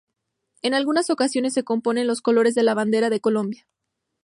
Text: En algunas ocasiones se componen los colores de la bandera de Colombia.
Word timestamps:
En 0.63 0.73
algunas 0.73 1.11
ocasiones 1.11 1.53
se 1.53 1.63
componen 1.63 2.07
los 2.07 2.23
colores 2.23 2.55
de 2.55 2.63
la 2.63 2.73
bandera 2.73 3.11
de 3.11 3.21
Colombia. 3.21 3.67